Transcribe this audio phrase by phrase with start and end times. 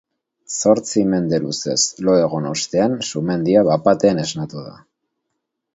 [0.59, 4.77] Zortzi mende luzez lo egon ostean sumendia bapatean esnatu da.